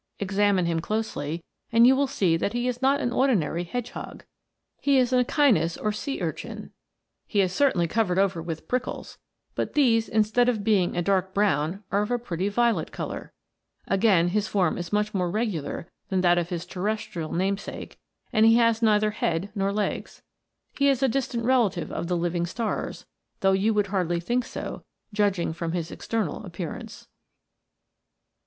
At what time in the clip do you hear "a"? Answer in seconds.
10.97-11.01, 12.09-12.17, 21.03-21.07